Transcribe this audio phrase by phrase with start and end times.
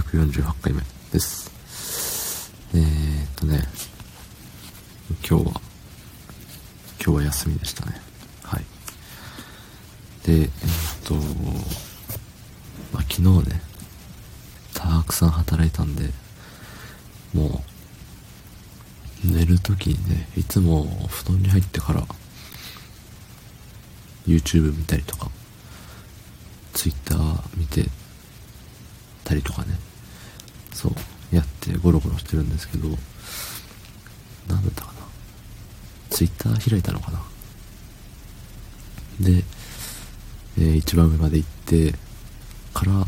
[0.00, 1.50] 548回目です。
[2.74, 3.62] えー、っとね、
[5.28, 5.60] 今日は、
[7.04, 8.00] 今日は休みでしたね。
[8.42, 8.64] はい。
[10.26, 10.50] で、えー、っ
[11.04, 11.14] と、
[12.92, 13.62] まあ、昨日ね、
[14.72, 16.10] たくさん働いたんで、
[17.32, 17.62] も
[19.24, 22.04] う、寝るときにね、いつも布団に入ってから、
[24.26, 25.30] YouTube 見たりとか、
[26.72, 27.16] Twitter
[27.56, 27.88] 見て
[29.24, 29.74] たりとかね、
[30.72, 30.92] そう、
[31.34, 32.88] やってゴロゴロしてるんですけど、
[34.48, 34.94] なんだったかな。
[36.10, 37.22] Twitter 開いたのかな。
[39.20, 39.42] で、
[40.58, 41.94] えー、一番上まで行って、
[42.72, 43.06] から、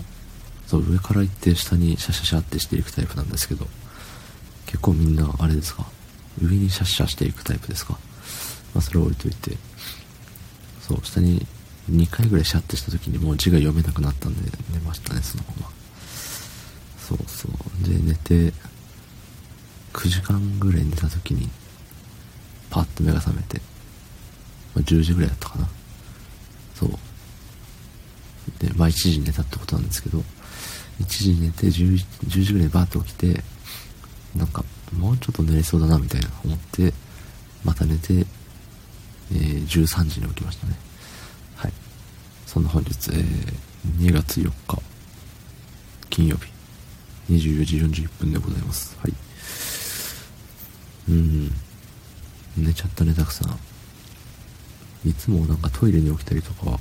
[0.66, 3.66] そう、上から行って下にシャシャシャってしていくタイプなんですけど、
[4.66, 5.87] 結構みんなあれですか？
[6.42, 7.98] 上にシャシャしていくタイプですか？
[8.74, 9.56] まあそれを置いといて、
[10.80, 11.46] そう、下に
[11.90, 15.70] 2回ぐらいシャッてした時にもう字が読めなくなったんで寝ましたね、そのまま。
[17.06, 17.88] そうそう。
[17.88, 18.52] で、寝て、
[19.93, 21.48] 9時間ぐらい寝た時に、
[22.68, 23.59] パッと目が覚めて、
[24.74, 25.68] まあ、10時ぐらいだったかな。
[26.74, 26.90] そう。
[28.59, 30.18] で、まあ1時に寝たってことなんですけど、
[31.01, 31.95] 1時に寝て 10,
[32.26, 33.41] 10時ぐらいにバーッと起きて、
[34.35, 36.93] なんか、もうちょっと寝れそうだなみたいな思って、
[37.65, 40.74] また寝て、えー、13時に起きましたね。
[41.54, 41.73] はい。
[42.46, 43.54] そんな本日、えー、
[44.01, 44.82] 2月4日、
[46.10, 46.55] 金曜日、
[47.30, 48.96] 24時41分でございます。
[49.01, 49.13] はい。
[51.09, 51.52] うん。
[52.57, 55.09] 寝ちゃったね、たくさん。
[55.09, 56.80] いつもなんかトイレに起きたりとかは、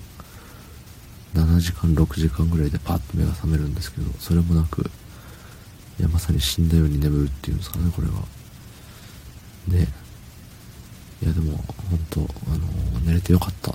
[1.33, 4.89] 7時間、6時間ぐらいでパッと目が覚めるんですけど、それもなく、
[5.99, 8.13] いや、まさに死んだように眠るっていうんですかね、これは。
[9.67, 9.87] で、
[11.23, 11.57] いやでも、
[11.89, 13.73] 本当あの寝れてよかった。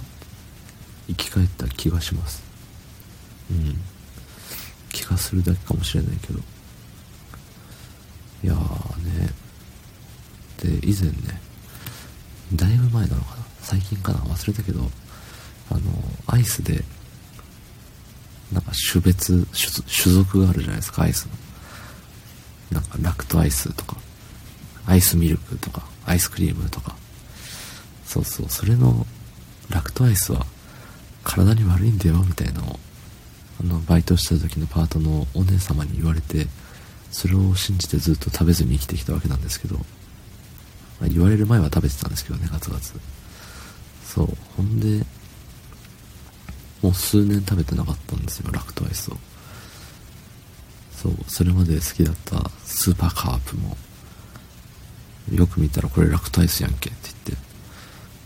[1.08, 2.42] 生き返った気がします。
[3.50, 3.80] うん。
[4.92, 6.40] 気がするだけかもしれないけど。
[8.42, 9.30] いやーね。
[10.80, 11.40] で、以前ね、
[12.54, 13.44] だいぶ前なのかな？
[13.60, 14.18] 最近かな？
[14.20, 14.90] 忘れたけど、
[15.70, 15.80] あの、
[16.26, 16.82] アイスで、
[18.52, 19.46] なんか種別、
[20.02, 21.26] 種族があるじゃないですか、アイス
[22.72, 22.80] の。
[22.80, 23.96] なんかラクトアイスとか、
[24.86, 26.96] アイスミルクとか、アイスクリームとか、
[28.06, 29.06] そうそう、それの
[29.68, 30.46] ラクトアイスは
[31.22, 32.80] 体に悪いんだよ、みたいなのを、
[33.60, 36.46] あの、バイトした時のパートのお姉様に言われて、
[37.10, 39.82] それを信じてずっと食べずに生きてきたわけなんですけど、ま
[41.06, 42.92] あ、言われる前は食べてたんですけどね、ガツガツ。
[44.04, 45.04] そう、ほんで、
[46.82, 49.16] もう数年食べてなかったんですよ、ラクトアイスを。
[50.92, 53.76] そう、それまで好きだったスーパーカップも、
[55.32, 57.44] よく見たらこれラクトアイスやんけって言って、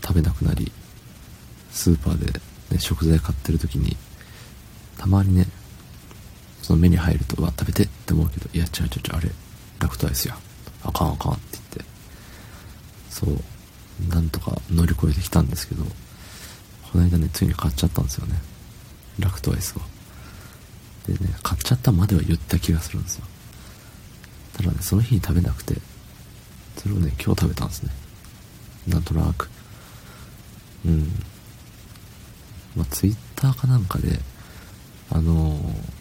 [0.01, 0.71] 食べなくなり、
[1.71, 2.39] スーパーで、
[2.71, 3.95] ね、食材買ってる時に、
[4.97, 5.47] たまにね、
[6.65, 9.29] その目に入ると、わ、食べてって思うけど、いや、違う違う違う、あれ、
[9.77, 10.35] ラクトアイスや。
[10.83, 11.85] あかんあかんって言って、
[13.11, 15.83] そう、なんとか乗り越えてきたんですけど、
[16.91, 18.33] この間ね、ついに買っちゃったんですよね。
[19.19, 19.81] ラクトアイスを。
[21.05, 23.25] でね、買っちゃったまでは言った気がするんですよ。
[24.57, 25.75] ただね、その日に食べなくて、
[26.77, 27.91] それをね、今日食べたんですね。
[28.87, 29.51] なんとなく。
[30.83, 31.11] うん。
[32.75, 34.19] まあ、ツイッターかなんかで、
[35.11, 35.94] あのー、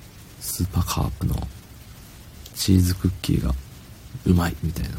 [0.45, 1.35] スーパーカップの
[2.55, 3.53] チーズクッキーが
[4.27, 4.97] うまいみたいな。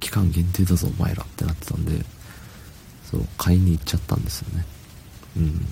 [0.00, 2.02] 期間限定だぞお前らってなってたんで、
[3.08, 4.64] そう、買いに行っちゃったんですよね。
[5.36, 5.66] うん。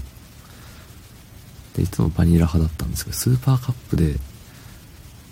[1.74, 4.16] で、いつもバニラ派だったんですけど、スーパーカップで、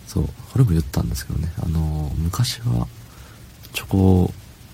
[0.07, 2.89] そう、これも言ったんですけどね、あのー、昔は
[3.75, 4.33] チョコ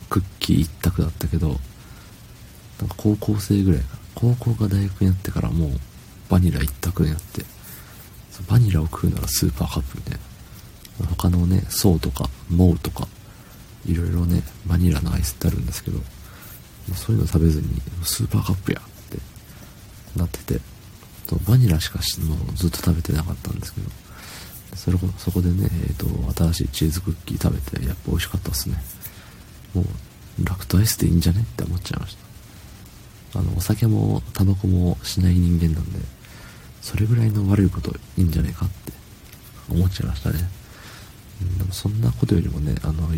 [0.09, 5.71] クッキー一択だったけど、なんか高校生ぐらいか高校が大学になってからもう
[6.29, 7.45] バニラ一択になって、
[8.49, 10.19] バニラを食うならスーパーカップみたい
[11.01, 11.07] な。
[11.17, 13.09] 他のね、爽とか、 MOWとか、
[13.87, 15.99] いろいろね、バニラのアイスってあるんですけど、
[16.95, 17.69] そういうの食べずに、
[18.03, 19.19] スーパーカップやって
[20.17, 20.61] なってて、
[21.47, 23.89] バニラしかもうずっと食べてなかったんですけど、
[24.77, 28.77] それそこでね、えっ、ー、と、新しいチーズクッキー食べて、やっぱ美味しかったっすね。
[29.75, 32.17] もう、ラクトアイスでいいんじゃねって思っちゃいまし
[33.33, 33.41] た。
[33.41, 35.99] あの、お酒もタバコもしない人間なんで、
[36.83, 38.93] それぐらいの悪いこといいんじゃないかって
[39.71, 40.39] 思っちゃいましたね。
[41.59, 43.09] でもそんなことよりもね、あの、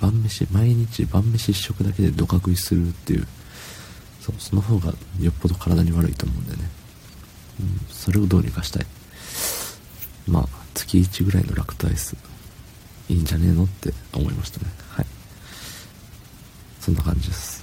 [0.00, 3.26] 晩飯、毎日晩飯一食だけでドカ食いするっていう、
[4.20, 6.70] そ、その方がよっぽど体に悪いと思うんでね。
[7.60, 8.86] うん、それをどうにかしたい。
[10.26, 12.16] まあ、月1ぐらいのラクトアイス、
[13.08, 14.66] いいんじゃねえのって思いましたね。
[14.88, 15.06] はい。
[16.80, 17.62] そんな感じです。